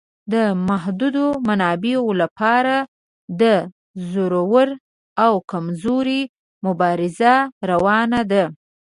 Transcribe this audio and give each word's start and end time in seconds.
د 0.33 0.35
محدودو 0.69 1.25
منابعو 1.47 2.07
لپاره 2.21 2.75
د 3.41 3.43
زورور 4.11 4.67
او 5.25 5.33
کمزوري 5.51 6.21
مبارزه 6.65 7.33
روانه 7.69 8.21
ده. 8.31 8.43